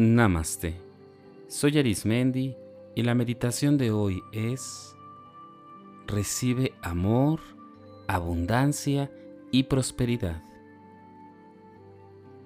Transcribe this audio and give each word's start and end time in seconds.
Namaste. 0.00 0.80
Soy 1.48 1.76
Arismendi 1.76 2.54
y 2.94 3.02
la 3.02 3.16
meditación 3.16 3.76
de 3.76 3.90
hoy 3.90 4.22
es 4.32 4.94
Recibe 6.06 6.72
amor, 6.82 7.40
abundancia 8.06 9.10
y 9.50 9.64
prosperidad. 9.64 10.40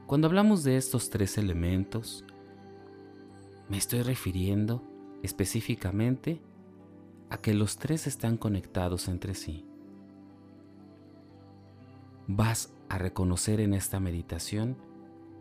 Cuando 0.07 0.29
hablamos 0.29 0.65
de 0.65 0.79
estos 0.79 1.11
tres 1.11 1.37
elementos, 1.37 2.25
me 3.69 3.77
estoy 3.77 4.01
refiriendo 4.01 4.83
específicamente 5.23 6.41
a 7.29 7.37
que 7.37 7.53
los 7.53 7.77
tres 7.77 8.07
están 8.07 8.39
conectados 8.39 9.09
entre 9.09 9.35
sí. 9.35 9.67
Vas 12.29 12.73
a 12.89 12.97
reconocer 12.97 13.61
en 13.61 13.75
esta 13.75 14.01
meditación 14.01 14.79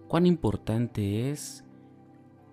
cuán 0.10 0.26
importante 0.26 1.32
es 1.32 1.64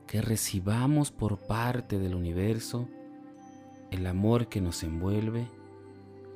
que 0.08 0.22
recibamos 0.22 1.12
por 1.12 1.36
parte 1.36 1.98
del 1.98 2.14
universo 2.14 2.88
el 3.90 4.06
amor 4.06 4.48
que 4.48 4.62
nos 4.62 4.82
envuelve, 4.82 5.46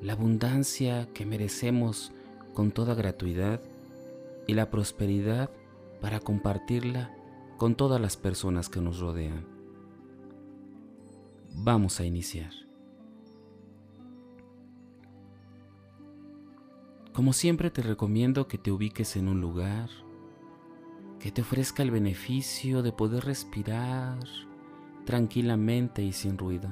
la 0.03 0.13
abundancia 0.13 1.09
que 1.15 1.25
merecemos 1.25 2.13
con 2.53 2.71
toda 2.71 2.95
gratuidad 2.95 3.63
y 4.47 4.53
la 4.53 4.71
prosperidad 4.71 5.51
para 6.03 6.21
compartirla 6.21 7.17
con 7.57 7.75
todas 7.75 8.01
las 8.01 8.19
personas 8.19 8.69
que 8.69 8.83
nos 8.83 9.01
rodean. 9.01 9.47
Vamos 11.55 11.99
a 11.99 12.05
iniciar. 12.05 12.53
Como 17.15 17.33
siempre 17.33 17.71
te 17.71 17.81
recomiendo 17.81 18.49
que 18.49 18.59
te 18.59 18.71
ubiques 18.71 19.17
en 19.17 19.29
un 19.29 19.41
lugar 19.41 19.89
que 21.23 21.31
te 21.31 21.43
ofrezca 21.43 21.85
el 21.85 21.93
beneficio 21.93 22.83
de 22.83 22.91
poder 22.91 23.25
respirar 23.25 24.19
tranquilamente 25.05 26.03
y 26.03 26.11
sin 26.11 26.37
ruido. 26.37 26.69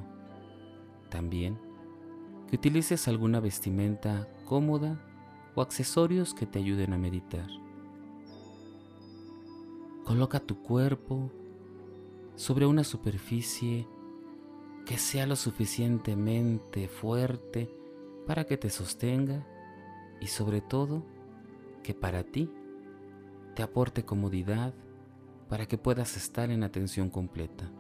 También 1.09 1.57
que 2.49 2.57
utilices 2.57 3.07
alguna 3.07 3.39
vestimenta 3.39 4.29
cómoda 4.47 5.01
o 5.55 5.63
accesorios 5.63 6.35
que 6.35 6.47
te 6.47 6.59
ayuden 6.59 6.93
a 6.93 6.99
meditar. 6.99 7.47
Coloca 10.05 10.41
tu 10.41 10.61
cuerpo 10.61 11.31
sobre 12.35 12.67
una 12.67 12.83
superficie 12.83 13.87
que 14.85 14.99
sea 14.99 15.27
lo 15.27 15.37
suficientemente 15.37 16.89
fuerte 16.89 17.73
para 18.27 18.45
que 18.47 18.57
te 18.57 18.69
sostenga 18.69 19.47
y 20.21 20.27
sobre 20.27 20.61
todo 20.61 21.05
que 21.85 21.95
para 21.95 22.25
ti 22.25 22.51
te 23.61 23.65
aporte 23.65 24.07
comodidad 24.07 24.73
para 25.51 25.67
que 25.67 25.77
puedas 25.77 26.17
estar 26.17 26.51
en 26.51 26.63
atención 26.63 27.11
completa. 27.11 27.71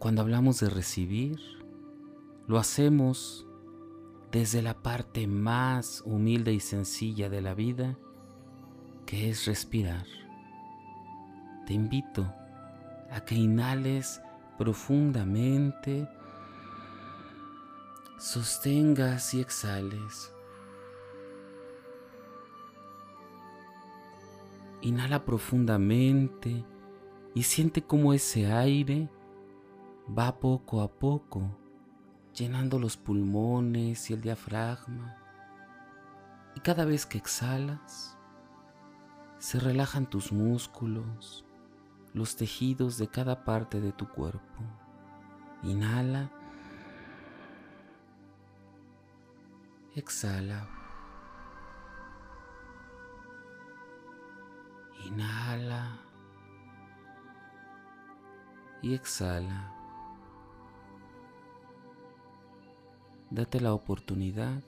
Cuando 0.00 0.22
hablamos 0.22 0.58
de 0.58 0.70
recibir, 0.70 1.38
lo 2.48 2.58
hacemos 2.58 3.46
desde 4.32 4.60
la 4.60 4.82
parte 4.82 5.28
más 5.28 6.02
humilde 6.04 6.52
y 6.52 6.58
sencilla 6.58 7.30
de 7.30 7.40
la 7.40 7.54
vida, 7.54 7.96
que 9.06 9.30
es 9.30 9.46
respirar. 9.46 10.04
Te 11.64 11.74
invito 11.74 12.26
a 13.08 13.20
que 13.24 13.36
inhales 13.36 14.20
profundamente, 14.58 16.08
sostengas 18.18 19.32
y 19.32 19.40
exhales. 19.40 20.32
Inhala 24.86 25.24
profundamente 25.24 26.64
y 27.34 27.42
siente 27.42 27.82
cómo 27.82 28.12
ese 28.12 28.52
aire 28.52 29.10
va 30.16 30.38
poco 30.38 30.80
a 30.80 30.86
poco 30.86 31.58
llenando 32.32 32.78
los 32.78 32.96
pulmones 32.96 34.08
y 34.08 34.12
el 34.12 34.20
diafragma. 34.20 35.16
Y 36.54 36.60
cada 36.60 36.84
vez 36.84 37.04
que 37.04 37.18
exhalas, 37.18 38.16
se 39.38 39.58
relajan 39.58 40.08
tus 40.08 40.30
músculos, 40.30 41.44
los 42.14 42.36
tejidos 42.36 42.96
de 42.96 43.08
cada 43.08 43.44
parte 43.44 43.80
de 43.80 43.90
tu 43.90 44.08
cuerpo. 44.08 44.62
Inhala. 45.64 46.30
Exhala. 49.96 50.75
Inhala 55.06 56.00
y 58.82 58.94
exhala. 58.94 59.72
Date 63.30 63.60
la 63.60 63.72
oportunidad 63.72 64.64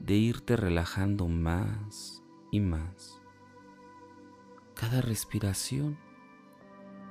de 0.00 0.14
irte 0.14 0.56
relajando 0.56 1.28
más 1.28 2.20
y 2.50 2.58
más. 2.58 3.20
Cada 4.74 5.00
respiración 5.00 5.98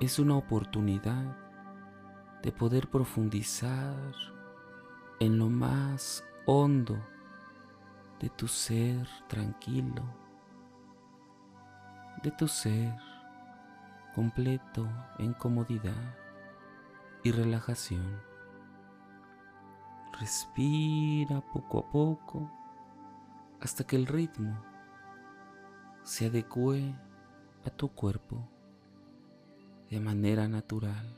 es 0.00 0.18
una 0.18 0.36
oportunidad 0.36 1.38
de 2.42 2.52
poder 2.52 2.90
profundizar 2.90 4.12
en 5.18 5.38
lo 5.38 5.48
más 5.48 6.22
hondo 6.44 6.98
de 8.20 8.28
tu 8.28 8.48
ser 8.48 9.08
tranquilo 9.28 10.23
de 12.24 12.30
tu 12.30 12.48
ser 12.48 12.96
completo 14.14 14.88
en 15.18 15.34
comodidad 15.34 16.16
y 17.22 17.32
relajación. 17.32 18.18
Respira 20.18 21.42
poco 21.52 21.80
a 21.80 21.90
poco 21.90 22.50
hasta 23.60 23.84
que 23.84 23.96
el 23.96 24.06
ritmo 24.06 24.58
se 26.02 26.26
adecue 26.26 26.94
a 27.66 27.70
tu 27.70 27.90
cuerpo 27.90 28.48
de 29.90 30.00
manera 30.00 30.48
natural. 30.48 31.14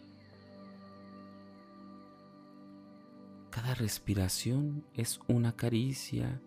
Cada 3.50 3.74
respiración 3.74 4.84
es 4.92 5.20
una 5.28 5.54
caricia 5.54 6.40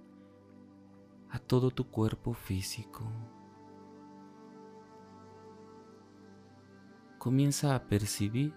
a 1.31 1.39
todo 1.39 1.71
tu 1.71 1.87
cuerpo 1.87 2.33
físico. 2.33 3.09
Comienza 7.19 7.75
a 7.75 7.83
percibir 7.83 8.55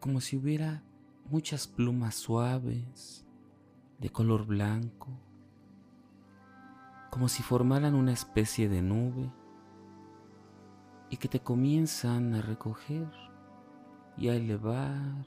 como 0.00 0.20
si 0.20 0.36
hubiera 0.36 0.84
muchas 1.30 1.66
plumas 1.66 2.14
suaves 2.14 3.26
de 3.98 4.10
color 4.10 4.46
blanco, 4.46 5.08
como 7.10 7.28
si 7.28 7.42
formaran 7.42 7.94
una 7.94 8.12
especie 8.12 8.68
de 8.68 8.82
nube 8.82 9.32
y 11.08 11.16
que 11.16 11.28
te 11.28 11.40
comienzan 11.40 12.34
a 12.34 12.42
recoger 12.42 13.10
y 14.18 14.28
a 14.28 14.34
elevar 14.34 15.26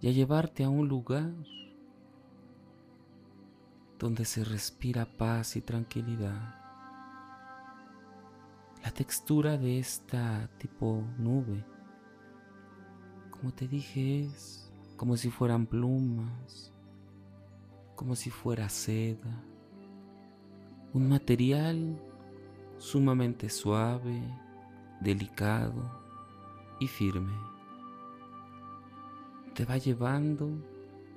y 0.00 0.08
a 0.08 0.12
llevarte 0.12 0.64
a 0.64 0.70
un 0.70 0.88
lugar 0.88 1.34
donde 3.98 4.24
se 4.24 4.44
respira 4.44 5.04
paz 5.04 5.56
y 5.56 5.60
tranquilidad. 5.60 6.63
La 8.84 8.90
textura 8.90 9.56
de 9.56 9.78
esta 9.78 10.46
tipo 10.58 11.02
nube, 11.16 11.64
como 13.30 13.50
te 13.50 13.66
dije, 13.66 14.24
es 14.24 14.70
como 14.98 15.16
si 15.16 15.30
fueran 15.30 15.64
plumas, 15.64 16.70
como 17.94 18.14
si 18.14 18.28
fuera 18.28 18.68
seda, 18.68 19.42
un 20.92 21.08
material 21.08 21.98
sumamente 22.76 23.48
suave, 23.48 24.20
delicado 25.00 26.02
y 26.78 26.86
firme. 26.86 27.38
Te 29.54 29.64
va 29.64 29.78
llevando 29.78 30.50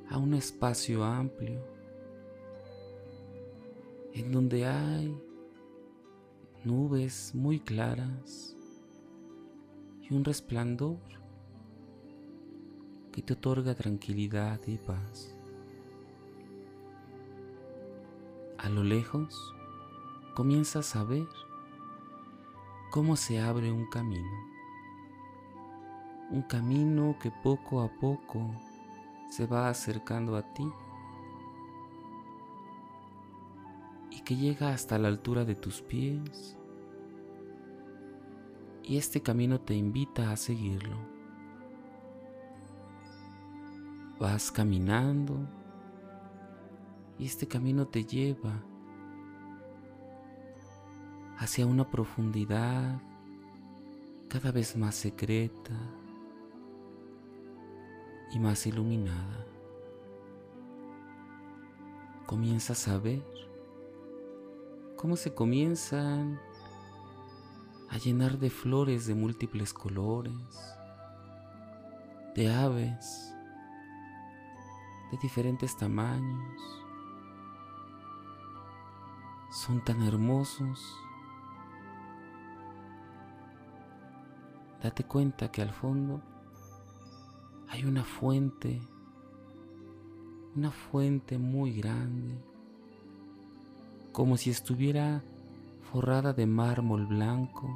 a 0.09 0.17
un 0.17 0.35
espacio 0.35 1.03
amplio 1.03 1.61
en 4.13 4.31
donde 4.31 4.65
hay 4.65 5.26
nubes 6.67 7.33
muy 7.33 7.61
claras 7.61 8.57
y 10.01 10.13
un 10.13 10.25
resplandor 10.25 10.99
que 13.13 13.21
te 13.21 13.33
otorga 13.33 13.73
tranquilidad 13.73 14.59
y 14.67 14.77
paz. 14.77 15.33
A 18.57 18.67
lo 18.67 18.83
lejos 18.83 19.55
comienzas 20.35 20.97
a 20.97 21.05
ver 21.05 21.27
cómo 22.91 23.15
se 23.15 23.39
abre 23.39 23.71
un 23.71 23.89
camino, 23.89 24.37
un 26.31 26.41
camino 26.41 27.15
que 27.21 27.31
poco 27.31 27.81
a 27.81 27.89
poco 27.97 28.51
se 29.29 29.45
va 29.45 29.69
acercando 29.69 30.35
a 30.35 30.53
ti 30.53 30.69
y 34.11 34.21
que 34.21 34.35
llega 34.35 34.73
hasta 34.73 34.97
la 34.97 35.07
altura 35.07 35.45
de 35.45 35.55
tus 35.55 35.81
pies. 35.81 36.56
Y 38.87 38.95
este 38.95 39.21
camino 39.21 39.59
te 39.59 39.75
invita 39.75 40.31
a 40.31 40.37
seguirlo. 40.37 40.95
Vas 44.17 44.49
caminando 44.49 45.35
y 47.19 47.25
este 47.25 47.49
camino 47.49 47.85
te 47.85 48.05
lleva 48.05 48.63
hacia 51.37 51.65
una 51.65 51.91
profundidad 51.91 53.01
cada 54.29 54.53
vez 54.53 54.77
más 54.77 54.95
secreta 54.95 55.75
y 58.31 58.39
más 58.39 58.65
iluminada. 58.67 59.45
Comienzas 62.25 62.87
a 62.87 62.97
ver 62.99 63.21
cómo 64.95 65.17
se 65.17 65.33
comienzan 65.33 66.39
a 67.89 67.97
llenar 67.97 68.37
de 68.37 68.49
flores 68.49 69.07
de 69.07 69.15
múltiples 69.15 69.73
colores, 69.73 70.33
de 72.35 72.53
aves 72.53 73.33
de 75.11 75.17
diferentes 75.21 75.75
tamaños. 75.77 76.61
Son 79.51 79.83
tan 79.83 80.01
hermosos 80.03 80.97
date 84.81 85.03
cuenta 85.03 85.51
que 85.51 85.61
al 85.61 85.73
fondo 85.73 86.21
hay 87.67 87.83
una 87.83 88.03
fuente, 88.03 88.81
una 90.55 90.71
fuente 90.71 91.37
muy 91.37 91.73
grande, 91.73 92.37
como 94.11 94.37
si 94.37 94.49
estuviera 94.49 95.23
forrada 95.91 96.33
de 96.33 96.45
mármol 96.45 97.05
blanco 97.05 97.67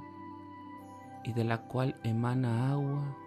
y 1.23 1.33
de 1.33 1.43
la 1.43 1.67
cual 1.67 1.99
emana 2.03 2.71
agua 2.71 3.17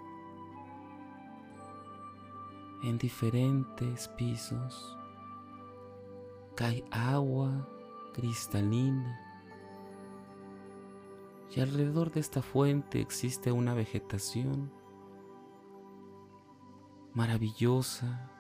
en 2.83 2.99
diferentes 2.99 4.09
pisos. 4.09 4.99
Cae 6.55 6.85
agua 6.91 7.69
cristalina 8.13 9.21
y 11.55 11.61
alrededor 11.61 12.11
de 12.13 12.21
esta 12.21 12.43
fuente 12.43 13.01
existe 13.01 13.53
una 13.53 13.75
vegetación 13.75 14.73
maravillosa 17.13 18.31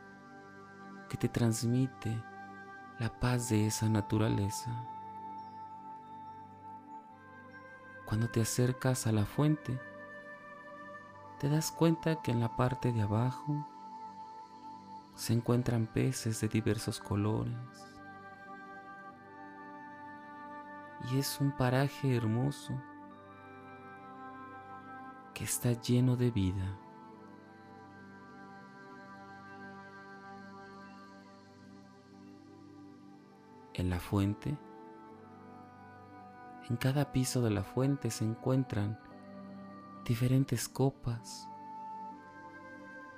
que 1.08 1.16
te 1.16 1.28
transmite 1.28 2.22
la 2.98 3.18
paz 3.20 3.48
de 3.48 3.66
esa 3.66 3.88
naturaleza. 3.88 4.93
Cuando 8.14 8.30
te 8.30 8.42
acercas 8.42 9.08
a 9.08 9.12
la 9.12 9.26
fuente, 9.26 9.76
te 11.40 11.48
das 11.48 11.72
cuenta 11.72 12.22
que 12.22 12.30
en 12.30 12.38
la 12.38 12.54
parte 12.54 12.92
de 12.92 13.02
abajo 13.02 13.66
se 15.16 15.32
encuentran 15.32 15.88
peces 15.88 16.40
de 16.40 16.46
diversos 16.46 17.00
colores. 17.00 17.56
Y 21.10 21.18
es 21.18 21.40
un 21.40 21.50
paraje 21.50 22.14
hermoso 22.14 22.80
que 25.34 25.42
está 25.42 25.72
lleno 25.72 26.14
de 26.14 26.30
vida. 26.30 26.78
En 33.72 33.90
la 33.90 33.98
fuente, 33.98 34.56
en 36.68 36.76
cada 36.76 37.12
piso 37.12 37.42
de 37.42 37.50
la 37.50 37.62
fuente 37.62 38.10
se 38.10 38.24
encuentran 38.24 38.98
diferentes 40.04 40.68
copas, 40.68 41.48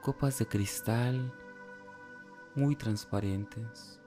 copas 0.03 0.39
de 0.39 0.47
cristal 0.47 1.33
muy 2.55 2.77
transparentes, 2.77 4.01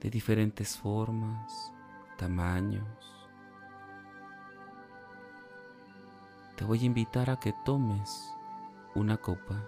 de 0.00 0.10
diferentes 0.10 0.76
formas, 0.76 1.72
tamaños. 2.16 3.20
te 6.60 6.66
voy 6.66 6.82
a 6.82 6.84
invitar 6.84 7.30
a 7.30 7.40
que 7.40 7.54
tomes 7.64 8.36
una 8.94 9.16
copa. 9.16 9.64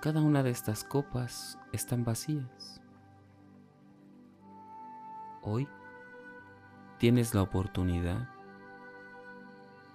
Cada 0.00 0.22
una 0.22 0.42
de 0.42 0.48
estas 0.48 0.84
copas 0.84 1.58
están 1.70 2.02
vacías. 2.02 2.80
Hoy 5.42 5.68
tienes 7.02 7.34
la 7.34 7.42
oportunidad 7.42 8.28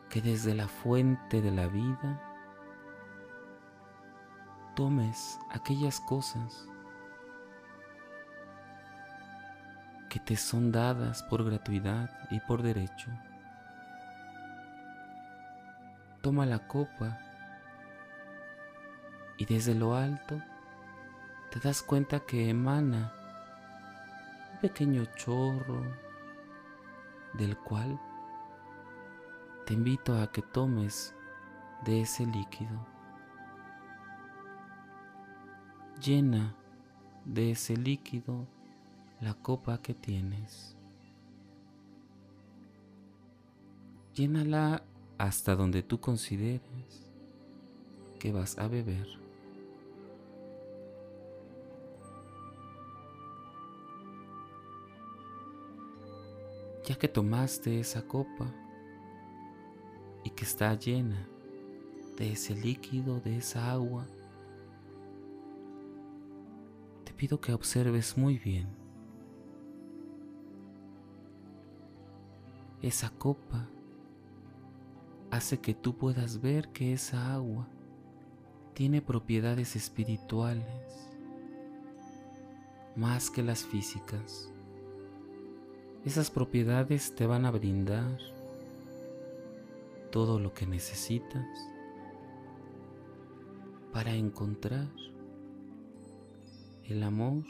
que 0.10 0.22
desde 0.22 0.54
la 0.54 0.68
fuente 0.68 1.42
de 1.42 1.52
la 1.52 1.66
vida 1.68 2.22
tomes 4.76 5.40
aquellas 5.50 6.02
cosas 6.02 6.68
que 10.10 10.20
te 10.20 10.36
son 10.36 10.74
dadas 10.74 11.24
por 11.24 11.46
gratuidad 11.46 12.10
y 12.30 12.42
por 12.42 12.62
derecho. 12.62 13.10
Toma 16.22 16.46
la 16.46 16.68
copa 16.68 17.18
y 19.38 19.46
desde 19.46 19.76
lo 19.76 19.96
alto 19.96 20.42
te 21.52 21.62
das 21.62 21.82
cuenta 21.82 22.20
que 22.20 22.50
emana 22.50 23.14
un 24.52 24.60
pequeño 24.60 25.06
chorro 25.16 26.07
del 27.38 27.58
cual 27.58 28.00
te 29.66 29.74
invito 29.74 30.18
a 30.18 30.32
que 30.32 30.42
tomes 30.42 31.14
de 31.84 32.02
ese 32.02 32.26
líquido. 32.26 32.86
Llena 36.02 36.56
de 37.26 37.52
ese 37.52 37.76
líquido 37.76 38.48
la 39.20 39.34
copa 39.34 39.82
que 39.82 39.94
tienes. 39.94 40.76
Llénala 44.14 44.84
hasta 45.18 45.56
donde 45.56 45.84
tú 45.84 46.00
consideres 46.00 47.12
que 48.20 48.32
vas 48.32 48.58
a 48.58 48.68
beber. 48.68 49.27
Ya 56.88 56.96
que 56.96 57.08
tomaste 57.08 57.80
esa 57.80 58.02
copa 58.02 58.52
y 60.24 60.32
que 60.32 60.46
está 60.46 60.74
llena 60.74 61.28
de 62.18 62.32
ese 62.32 62.56
líquido, 62.56 63.20
de 63.20 63.38
esa 63.38 63.72
agua, 63.72 64.08
te 67.04 67.14
pido 67.14 67.40
que 67.40 67.54
observes 67.54 68.18
muy 68.18 68.40
bien 68.40 68.68
esa 72.82 73.10
copa 73.10 73.68
hace 75.30 75.60
que 75.60 75.74
tú 75.74 75.98
puedas 75.98 76.42
ver 76.42 76.70
que 76.70 76.94
esa 76.94 77.34
agua 77.34 77.68
tiene 78.74 79.02
propiedades 79.02 79.76
espirituales 79.76 80.66
más 82.96 83.30
que 83.30 83.44
las 83.44 83.64
físicas. 83.64 84.52
Esas 86.08 86.32
propiedades 86.32 87.14
te 87.16 87.28
van 87.28 87.46
a 87.46 87.52
brindar 87.52 88.18
todo 90.10 90.40
lo 90.40 90.54
que 90.54 90.66
necesitas 90.66 91.46
para 93.92 94.14
encontrar 94.14 94.88
el 96.86 97.04
amor 97.04 97.44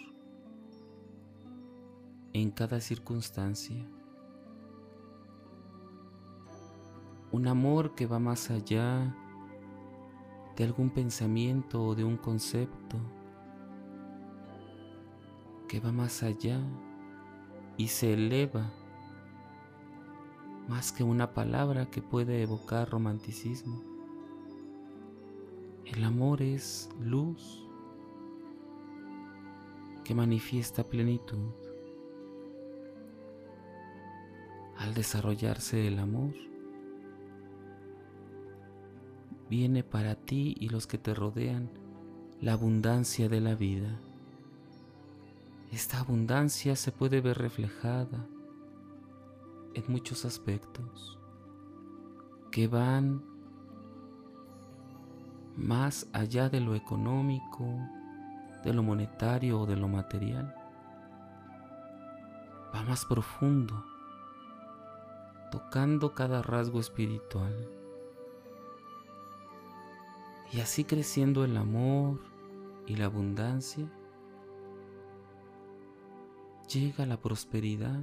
en 2.34 2.50
cada 2.50 2.82
circunstancia. 2.82 3.86
un 7.32 7.48
amor 7.48 7.94
que 7.94 8.08
va 8.08 8.18
más 8.18 8.50
allá 8.50 9.16
de 10.56 10.64
algún 10.64 10.90
pensamiento 10.90 11.84
o 11.84 11.94
de 11.94 12.04
un 12.04 12.18
concepto, 12.18 12.98
que 15.68 15.80
va 15.80 15.92
más 15.92 16.24
allá 16.24 16.60
y 17.78 17.88
se 17.88 18.14
eleva 18.14 18.72
más 20.68 20.92
que 20.92 21.04
una 21.04 21.34
palabra 21.34 21.90
que 21.90 22.02
puede 22.02 22.42
evocar 22.42 22.90
romanticismo. 22.90 23.82
El 25.86 26.04
amor 26.04 26.42
es 26.42 26.90
luz 27.00 27.66
que 30.04 30.14
manifiesta 30.14 30.84
plenitud. 30.84 31.52
Al 34.78 34.94
desarrollarse 34.94 35.88
el 35.88 36.00
amor, 36.00 36.34
viene 39.50 39.84
para 39.84 40.16
ti 40.16 40.56
y 40.60 40.70
los 40.70 40.88
que 40.88 40.98
te 40.98 41.14
rodean 41.14 41.70
la 42.42 42.54
abundancia 42.54 43.30
de 43.30 43.42
la 43.42 43.56
vida. 43.56 44.00
Esta 45.72 46.00
abundancia 46.00 46.76
se 46.76 46.92
puede 46.92 47.22
ver 47.22 47.38
reflejada 47.38 48.26
en 49.74 49.84
muchos 49.88 50.26
aspectos 50.26 51.20
que 52.52 52.68
van 52.68 53.24
más 55.58 56.08
allá 56.14 56.50
de 56.50 56.62
lo 56.62 56.76
económico, 56.76 57.66
de 58.64 58.74
lo 58.74 58.82
monetario 58.82 59.62
o 59.62 59.66
de 59.66 59.76
lo 59.76 59.88
material. 59.88 60.56
Va 62.74 62.84
más 62.84 63.06
profundo, 63.06 63.84
tocando 65.52 66.14
cada 66.14 66.42
rasgo 66.42 66.80
espiritual. 66.80 67.70
Y 70.54 70.62
así 70.62 70.86
creciendo 70.86 71.44
el 71.44 71.58
amor 71.58 72.20
y 72.86 72.96
la 72.96 73.06
abundancia, 73.06 73.92
llega 76.68 77.06
la 77.06 77.18
prosperidad 77.18 78.00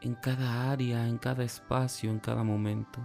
en 0.00 0.14
cada 0.14 0.70
área, 0.70 1.06
en 1.06 1.18
cada 1.18 1.44
espacio, 1.44 2.10
en 2.10 2.18
cada 2.18 2.42
momento, 2.44 3.00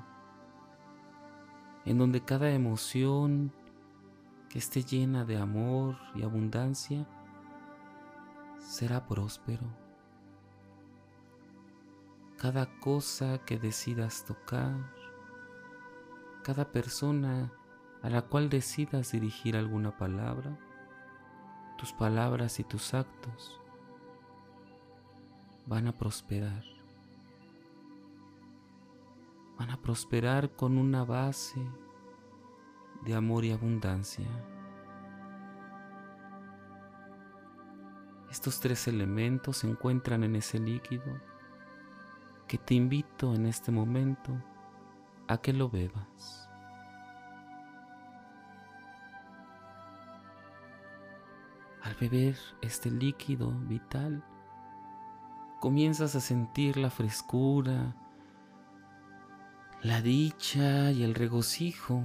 en 1.86 1.98
donde 1.98 2.22
cada 2.22 2.50
emoción 2.51 3.53
que 4.50 4.60
esté 4.60 4.84
llena 4.84 5.25
de 5.25 5.38
amor 5.38 5.98
y 6.15 6.24
abundancia 6.24 7.08
será 8.60 9.05
próspero. 9.05 9.67
Cada 12.38 12.79
cosa 12.79 13.39
que 13.46 13.58
decidas 13.58 14.25
tocar, 14.25 14.75
cada 16.43 16.72
persona 16.72 17.51
a 18.01 18.10
la 18.10 18.22
cual 18.24 18.50
decidas 18.50 19.12
dirigir 19.12 19.58
alguna 19.58 19.98
palabra, 19.98 20.58
tus 21.79 21.93
palabras 21.93 22.59
y 22.59 22.65
tus 22.65 22.93
actos 22.93 23.57
van 25.65 25.88
a 25.88 25.95
prosperar. 25.95 26.65
Van 29.57 29.69
a 29.71 29.81
prosperar 29.81 30.51
con 30.57 30.77
una 30.77 31.05
base 31.05 31.62
de 33.05 33.15
amor 33.15 33.45
y 33.45 33.53
abundancia. 33.53 34.27
Estos 38.29 38.59
tres 38.59 38.86
elementos 38.89 39.57
se 39.57 39.69
encuentran 39.69 40.25
en 40.25 40.36
ese 40.36 40.59
líquido 40.59 41.21
que 42.45 42.57
te 42.57 42.74
invito 42.74 43.33
en 43.33 43.45
este 43.45 43.71
momento 43.71 44.33
a 45.29 45.38
que 45.38 45.53
lo 45.53 45.69
bebas. 45.69 46.49
Al 51.81 51.95
beber 51.95 52.38
este 52.62 52.91
líquido 52.91 53.51
vital, 53.51 54.24
comienzas 55.59 56.15
a 56.15 56.19
sentir 56.19 56.77
la 56.77 56.89
frescura, 56.89 57.95
la 59.81 60.01
dicha 60.01 60.91
y 60.91 61.03
el 61.03 61.15
regocijo 61.15 62.03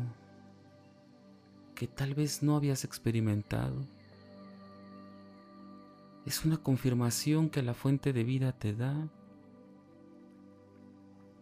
que 1.75 1.89
tal 1.89 2.15
vez 2.15 2.43
no 2.43 2.57
habías 2.57 2.85
experimentado. 2.85 3.85
Es 6.25 6.45
una 6.45 6.57
confirmación 6.57 7.51
que 7.51 7.63
la 7.63 7.75
fuente 7.75 8.13
de 8.13 8.25
vida 8.25 8.53
te 8.53 8.75
da 8.75 9.09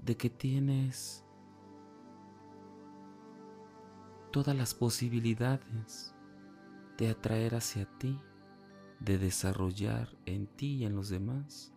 de 0.04 0.16
que 0.16 0.30
tienes 0.30 1.24
todas 4.32 4.56
las 4.56 4.74
posibilidades 4.74 6.11
de 7.02 7.10
atraer 7.10 7.56
hacia 7.56 7.84
ti, 7.98 8.16
de 9.00 9.18
desarrollar 9.18 10.16
en 10.24 10.46
ti 10.46 10.76
y 10.76 10.84
en 10.84 10.94
los 10.94 11.08
demás 11.08 11.74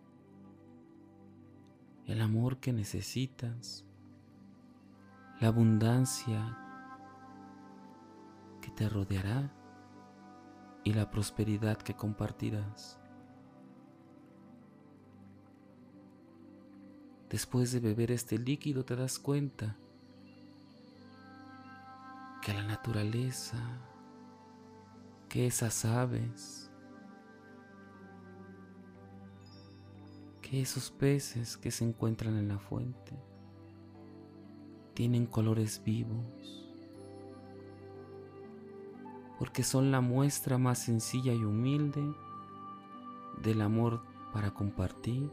el 2.06 2.20
amor 2.20 2.58
que 2.58 2.72
necesitas, 2.72 3.84
la 5.40 5.48
abundancia 5.48 6.56
que 8.60 8.70
te 8.70 8.88
rodeará 8.88 9.52
y 10.84 10.92
la 10.92 11.10
prosperidad 11.10 11.76
que 11.78 11.96
compartirás. 11.96 13.00
Después 17.28 17.72
de 17.72 17.80
beber 17.80 18.12
este 18.12 18.38
líquido 18.38 18.84
te 18.84 18.94
das 18.94 19.18
cuenta 19.18 19.76
que 22.42 22.54
la 22.54 22.62
naturaleza, 22.62 23.58
que 25.36 25.46
esas 25.46 25.84
aves, 25.84 26.70
que 30.40 30.62
esos 30.62 30.90
peces 30.90 31.58
que 31.58 31.70
se 31.70 31.84
encuentran 31.84 32.38
en 32.38 32.48
la 32.48 32.58
fuente 32.58 33.12
tienen 34.94 35.26
colores 35.26 35.82
vivos, 35.84 36.74
porque 39.38 39.62
son 39.62 39.90
la 39.90 40.00
muestra 40.00 40.56
más 40.56 40.78
sencilla 40.78 41.34
y 41.34 41.44
humilde 41.44 42.02
del 43.42 43.60
amor 43.60 44.04
para 44.32 44.54
compartir, 44.54 45.30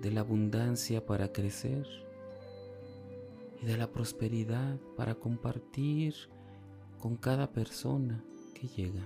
de 0.00 0.10
la 0.12 0.20
abundancia 0.20 1.04
para 1.04 1.30
crecer 1.30 1.86
y 3.60 3.66
de 3.66 3.76
la 3.76 3.92
prosperidad 3.92 4.80
para 4.96 5.14
compartir 5.14 6.14
con 6.98 7.16
cada 7.16 7.52
persona 7.52 8.24
llega. 8.68 9.02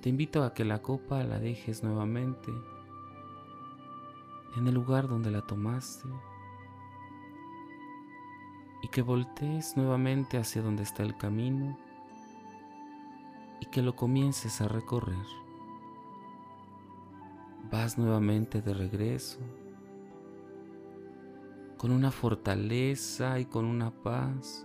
Te 0.00 0.08
invito 0.08 0.42
a 0.42 0.52
que 0.52 0.64
la 0.64 0.82
copa 0.82 1.22
la 1.22 1.38
dejes 1.38 1.84
nuevamente 1.84 2.52
en 4.56 4.66
el 4.66 4.74
lugar 4.74 5.08
donde 5.08 5.30
la 5.30 5.42
tomaste 5.42 6.08
y 8.82 8.88
que 8.88 9.02
voltees 9.02 9.76
nuevamente 9.76 10.38
hacia 10.38 10.60
donde 10.60 10.82
está 10.82 11.04
el 11.04 11.16
camino 11.16 11.78
y 13.60 13.66
que 13.66 13.80
lo 13.80 13.94
comiences 13.94 14.60
a 14.60 14.66
recorrer. 14.66 15.24
Vas 17.70 17.96
nuevamente 17.96 18.60
de 18.60 18.74
regreso 18.74 19.38
con 21.82 21.90
una 21.90 22.12
fortaleza 22.12 23.40
y 23.40 23.44
con 23.44 23.64
una 23.64 23.90
paz 23.90 24.64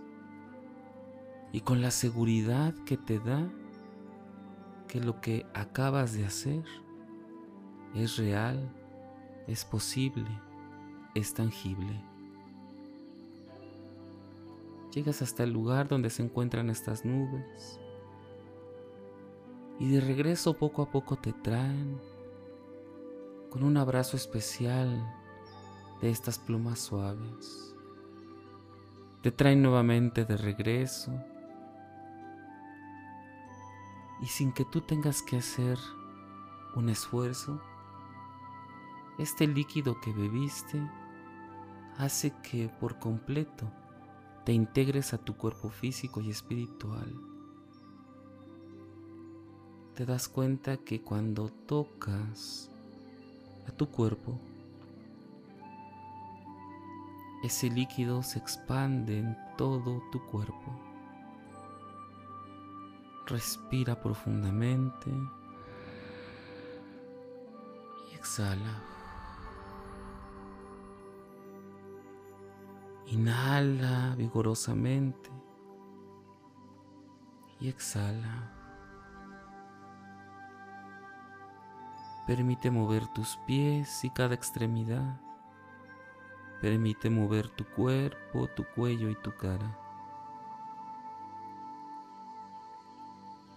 y 1.50 1.62
con 1.62 1.82
la 1.82 1.90
seguridad 1.90 2.72
que 2.86 2.96
te 2.96 3.18
da 3.18 3.50
que 4.86 5.00
lo 5.00 5.20
que 5.20 5.44
acabas 5.52 6.12
de 6.12 6.24
hacer 6.24 6.62
es 7.96 8.18
real, 8.18 8.72
es 9.48 9.64
posible, 9.64 10.28
es 11.16 11.34
tangible. 11.34 12.00
Llegas 14.94 15.20
hasta 15.20 15.42
el 15.42 15.50
lugar 15.50 15.88
donde 15.88 16.10
se 16.10 16.22
encuentran 16.22 16.70
estas 16.70 17.04
nubes 17.04 17.80
y 19.80 19.90
de 19.90 20.00
regreso 20.00 20.54
poco 20.54 20.82
a 20.82 20.92
poco 20.92 21.16
te 21.16 21.32
traen 21.32 21.98
con 23.50 23.64
un 23.64 23.76
abrazo 23.76 24.16
especial 24.16 25.18
de 26.00 26.10
estas 26.10 26.38
plumas 26.38 26.78
suaves. 26.78 27.74
Te 29.22 29.32
traen 29.32 29.62
nuevamente 29.62 30.24
de 30.24 30.36
regreso 30.36 31.12
y 34.20 34.26
sin 34.26 34.52
que 34.52 34.64
tú 34.64 34.80
tengas 34.80 35.22
que 35.22 35.36
hacer 35.38 35.78
un 36.74 36.88
esfuerzo, 36.88 37.60
este 39.18 39.46
líquido 39.46 40.00
que 40.00 40.12
bebiste 40.12 40.80
hace 41.96 42.32
que 42.42 42.68
por 42.68 42.98
completo 42.98 43.70
te 44.44 44.52
integres 44.52 45.12
a 45.12 45.18
tu 45.18 45.36
cuerpo 45.36 45.68
físico 45.68 46.20
y 46.20 46.30
espiritual. 46.30 47.12
Te 49.94 50.06
das 50.06 50.28
cuenta 50.28 50.76
que 50.76 51.02
cuando 51.02 51.48
tocas 51.66 52.70
a 53.66 53.72
tu 53.72 53.90
cuerpo, 53.90 54.40
ese 57.42 57.70
líquido 57.70 58.22
se 58.22 58.38
expande 58.38 59.18
en 59.18 59.36
todo 59.56 60.02
tu 60.10 60.24
cuerpo. 60.26 60.80
Respira 63.26 64.00
profundamente 64.00 65.10
y 68.10 68.14
exhala. 68.14 68.82
Inhala 73.06 74.14
vigorosamente 74.16 75.30
y 77.60 77.68
exhala. 77.68 78.54
Permite 82.26 82.70
mover 82.70 83.06
tus 83.14 83.38
pies 83.46 84.04
y 84.04 84.10
cada 84.10 84.34
extremidad 84.34 85.27
Permite 86.60 87.08
mover 87.08 87.48
tu 87.48 87.64
cuerpo, 87.64 88.48
tu 88.48 88.64
cuello 88.74 89.08
y 89.08 89.14
tu 89.16 89.34
cara. 89.36 89.78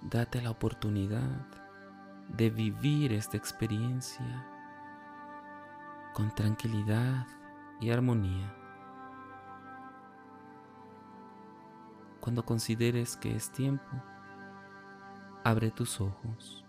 Date 0.02 0.42
la 0.42 0.52
oportunidad 0.52 1.48
de 2.30 2.50
vivir 2.50 3.12
esta 3.14 3.38
experiencia 3.38 4.46
con 6.14 6.34
tranquilidad 6.34 7.28
y 7.80 7.90
armonía. 7.90 8.56
Cuando 12.20 12.46
consideres 12.46 13.18
que 13.18 13.36
es 13.36 13.52
tiempo, 13.52 13.92
abre 15.44 15.72
tus 15.72 16.00
ojos 16.00 16.64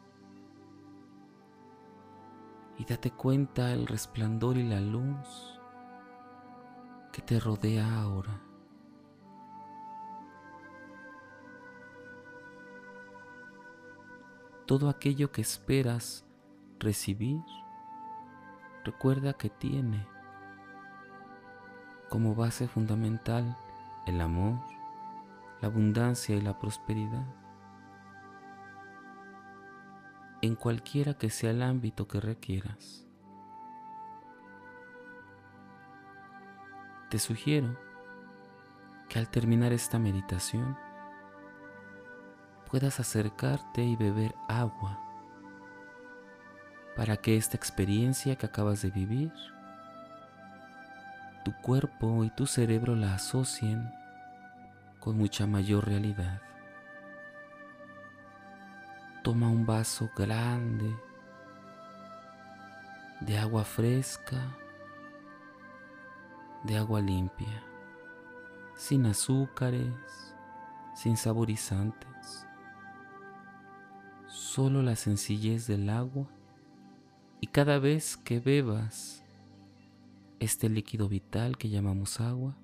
y 2.79 2.85
date 2.87 3.11
cuenta 3.11 3.73
el 3.73 3.87
resplandor 3.87 4.57
y 4.57 4.63
la 4.63 4.81
luz 4.81 5.52
que 7.13 7.21
te 7.23 7.39
rodea 7.39 8.01
ahora. 8.01 8.41
Todo 14.67 14.89
aquello 14.89 15.31
que 15.31 15.43
esperas 15.43 16.25
recibir, 16.79 17.43
recuerda 18.85 19.35
que 19.35 19.51
tiene 19.51 20.07
como 22.09 22.35
base 22.35 22.67
fundamental 22.69 23.57
el 24.07 24.21
amor, 24.21 24.59
la 25.61 25.69
abundancia 25.69 26.35
y 26.35 26.41
la 26.41 26.59
prosperidad. 26.59 27.27
En 30.41 30.57
cualquiera 30.57 31.15
que 31.15 31.31
sea 31.31 31.51
el 31.51 31.63
ámbito 31.63 32.09
que 32.09 32.21
requieras. 32.21 33.07
Te 37.13 37.19
sugiero 37.19 37.79
que 39.11 39.19
al 39.19 39.29
terminar 39.29 39.75
esta 39.75 39.99
meditación 39.99 40.79
puedas 42.71 43.01
acercarte 43.01 43.85
y 43.85 43.97
beber 43.97 44.35
agua 44.49 44.99
para 46.97 47.19
que 47.19 47.37
esta 47.37 47.55
experiencia 47.55 48.37
que 48.37 48.47
acabas 48.47 48.81
de 48.81 48.91
vivir, 48.91 49.31
tu 51.45 51.53
cuerpo 51.61 52.25
y 52.25 52.31
tu 52.31 52.47
cerebro 52.47 52.97
la 52.97 53.17
asocien 53.17 53.93
con 54.99 55.19
mucha 55.19 55.47
mayor 55.47 55.87
realidad. 55.87 56.41
Toma 59.23 59.51
un 59.51 59.67
vaso 59.67 60.11
grande 60.17 60.97
de 63.21 63.37
agua 63.37 63.65
fresca 63.65 64.57
de 66.65 66.77
agua 66.77 67.01
limpia, 67.01 67.63
sin 68.77 69.07
azúcares, 69.07 70.35
sin 70.95 71.17
saborizantes, 71.17 72.47
solo 74.29 74.83
la 74.83 74.97
sencillez 74.97 75.67
del 75.67 75.91
agua 75.91 76.27
y 77.41 77.49
cada 77.49 77.79
vez 77.79 78.17
que 78.17 78.39
bebas 78.39 79.23
este 80.39 80.69
líquido 80.69 81.09
vital 81.09 81.57
que 81.57 81.69
llamamos 81.69 82.21
agua, 82.21 82.57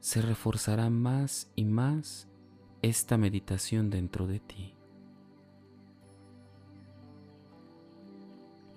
se 0.00 0.22
reforzará 0.22 0.90
más 0.90 1.50
y 1.56 1.64
más 1.64 2.28
esta 2.82 3.16
meditación 3.18 3.90
dentro 3.90 4.26
de 4.26 4.40
ti. 4.40 4.74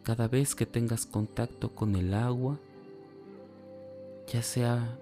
Cada 0.04 0.28
vez 0.28 0.56
que 0.56 0.66
tengas 0.66 1.06
contacto 1.06 1.76
con 1.76 1.96
el 1.96 2.14
agua, 2.14 2.60
ya 4.32 4.42
sea 4.42 4.98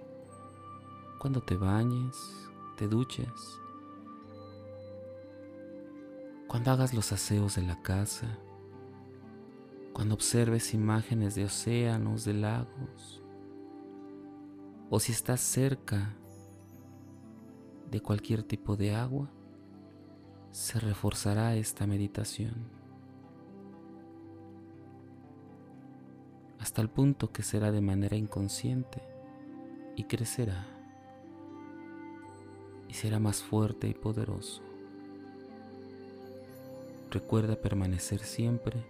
cuando 1.19 1.41
te 1.41 1.55
bañes, 1.55 2.15
te 2.77 2.87
duches, 2.87 3.29
cuando 6.47 6.71
hagas 6.71 6.95
los 6.95 7.11
aseos 7.11 7.55
de 7.55 7.61
la 7.61 7.79
casa, 7.83 8.39
cuando 9.93 10.15
observes 10.15 10.73
imágenes 10.73 11.35
de 11.35 11.45
océanos, 11.45 12.25
de 12.25 12.33
lagos, 12.33 13.21
o 14.89 14.99
si 14.99 15.11
estás 15.11 15.41
cerca 15.41 16.15
de 17.91 18.01
cualquier 18.01 18.41
tipo 18.41 18.75
de 18.75 18.95
agua, 18.95 19.29
se 20.49 20.79
reforzará 20.79 21.55
esta 21.55 21.85
meditación. 21.85 22.79
hasta 26.59 26.81
el 26.81 26.89
punto 26.89 27.31
que 27.31 27.41
será 27.41 27.71
de 27.71 27.81
manera 27.81 28.15
inconsciente 28.15 29.08
y 29.99 30.05
crecerá 30.05 30.65
y 32.87 32.93
será 32.93 33.19
más 33.19 33.43
fuerte 33.43 33.89
y 33.89 33.93
poderoso. 33.93 34.63
Recuerda 37.11 37.57
permanecer 37.57 38.21
siempre 38.21 38.81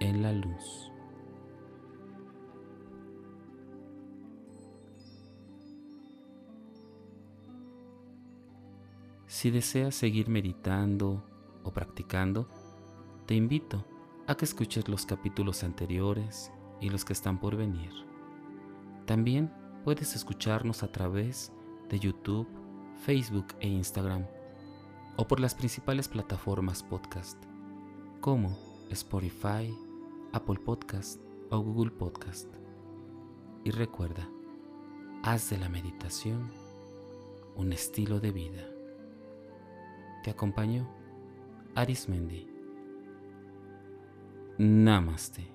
en 0.00 0.22
la 0.22 0.32
luz. 0.32 0.90
Si 9.26 9.50
deseas 9.50 9.94
seguir 9.94 10.30
meditando 10.30 11.22
o 11.64 11.70
practicando, 11.70 12.48
te 13.26 13.34
invito 13.34 13.84
a 14.26 14.34
que 14.38 14.46
escuches 14.46 14.88
los 14.88 15.04
capítulos 15.04 15.62
anteriores 15.64 16.50
y 16.80 16.88
los 16.88 17.04
que 17.04 17.12
están 17.12 17.38
por 17.38 17.56
venir. 17.56 17.92
También 19.04 19.63
puedes 19.84 20.16
escucharnos 20.16 20.82
a 20.82 20.90
través 20.90 21.52
de 21.90 22.00
YouTube, 22.00 22.48
Facebook 23.04 23.48
e 23.60 23.68
Instagram 23.68 24.26
o 25.16 25.28
por 25.28 25.38
las 25.38 25.54
principales 25.54 26.08
plataformas 26.08 26.82
podcast 26.82 27.40
como 28.20 28.56
Spotify, 28.90 29.72
Apple 30.32 30.58
Podcast 30.64 31.20
o 31.50 31.60
Google 31.60 31.90
Podcast. 31.90 32.48
Y 33.62 33.70
recuerda, 33.70 34.26
haz 35.22 35.50
de 35.50 35.58
la 35.58 35.68
meditación 35.68 36.50
un 37.54 37.72
estilo 37.72 38.20
de 38.20 38.32
vida. 38.32 38.66
Te 40.22 40.30
acompaño 40.30 40.88
Arismendi. 41.74 42.48
Namaste. 44.56 45.53